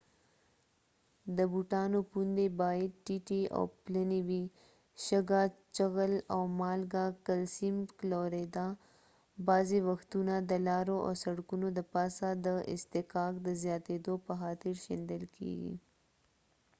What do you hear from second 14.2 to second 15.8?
په خاطر شیندل کیږي